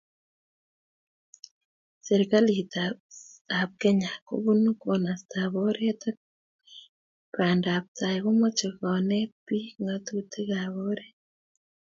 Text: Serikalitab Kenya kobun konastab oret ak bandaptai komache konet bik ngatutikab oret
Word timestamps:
Serikalitab 2.05 2.95
Kenya 3.81 4.11
kobun 4.27 4.61
konastab 4.81 5.53
oret 5.67 6.01
ak 6.11 6.17
bandaptai 7.35 8.17
komache 8.23 8.69
konet 8.79 9.31
bik 9.45 9.65
ngatutikab 9.83 10.73
oret 10.89 11.15